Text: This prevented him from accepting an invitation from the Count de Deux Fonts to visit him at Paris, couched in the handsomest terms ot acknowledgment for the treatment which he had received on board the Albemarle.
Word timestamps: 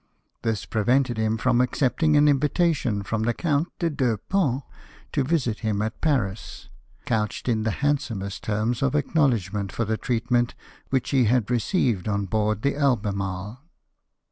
This 0.41 0.65
prevented 0.65 1.19
him 1.19 1.37
from 1.37 1.61
accepting 1.61 2.17
an 2.17 2.27
invitation 2.27 3.03
from 3.03 3.21
the 3.21 3.35
Count 3.35 3.67
de 3.77 3.91
Deux 3.91 4.17
Fonts 4.31 4.65
to 5.11 5.23
visit 5.23 5.59
him 5.59 5.79
at 5.83 6.01
Paris, 6.01 6.69
couched 7.05 7.47
in 7.47 7.61
the 7.61 7.69
handsomest 7.85 8.43
terms 8.43 8.81
ot 8.81 8.95
acknowledgment 8.95 9.71
for 9.71 9.85
the 9.85 9.97
treatment 9.97 10.55
which 10.89 11.11
he 11.11 11.25
had 11.25 11.51
received 11.51 12.07
on 12.07 12.25
board 12.25 12.63
the 12.63 12.75
Albemarle. 12.75 13.59